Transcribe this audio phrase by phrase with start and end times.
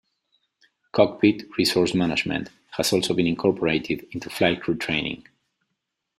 [0.93, 5.27] "Cockpit Resource Management" has also been incorporated into flight crew training.